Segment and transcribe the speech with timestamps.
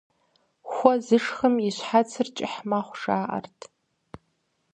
[0.71, 3.59] Хуэ зышхым и щхьэцыр кӀыхь мэхъу, жаӀэрт.